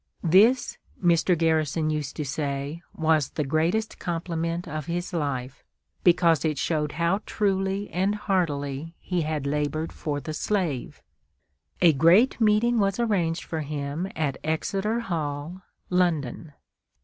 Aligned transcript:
This, 0.23 0.79
Mr. 0.99 1.37
Garrison 1.37 1.91
used 1.91 2.15
to 2.15 2.25
say, 2.25 2.81
was 2.91 3.29
the 3.29 3.43
greatest 3.43 3.99
compliment 3.99 4.67
of 4.67 4.87
his 4.87 5.13
life, 5.13 5.63
because 6.03 6.43
it 6.43 6.57
showed 6.57 6.93
how 6.93 7.21
truly 7.27 7.87
and 7.91 8.15
heartily 8.15 8.95
he 8.97 9.21
had 9.21 9.45
labored 9.45 9.93
for 9.93 10.19
the 10.19 10.33
slave. 10.33 11.03
A 11.81 11.93
great 11.93 12.41
meeting 12.41 12.79
was 12.79 12.99
arranged 12.99 13.43
for 13.43 13.61
him 13.61 14.11
at 14.15 14.39
Exeter 14.43 15.01
Hall, 15.01 15.61
London. 15.91 16.53